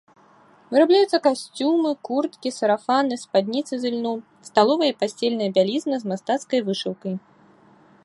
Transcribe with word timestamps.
Вырабляюцца 0.71 1.17
касцюмы, 1.27 1.91
курткі, 2.09 2.49
сарафаны, 2.57 3.15
спадніцы 3.25 3.73
з 3.83 3.93
ільну, 3.93 4.15
сталовая 4.51 4.89
і 4.95 4.99
пасцельная 5.05 5.51
бялізна 5.59 5.95
з 6.05 6.15
мастацкай 6.15 6.59
вышыўкай. 6.73 7.13